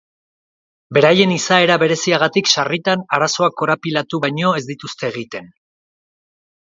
Beraien 0.97 1.33
izaera 1.33 1.75
bereziagatik 1.83 2.49
sarritan 2.53 3.03
arazoak 3.17 3.55
korapilatu 3.63 4.21
baino 4.23 4.55
ez 4.61 4.65
dituzte 4.71 5.07
egiten. 5.11 5.53